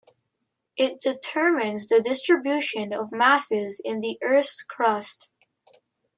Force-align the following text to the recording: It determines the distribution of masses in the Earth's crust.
It 0.75 0.99
determines 0.99 1.87
the 1.87 2.01
distribution 2.01 2.91
of 2.91 3.11
masses 3.11 3.79
in 3.79 3.99
the 3.99 4.17
Earth's 4.23 4.63
crust. 4.63 5.31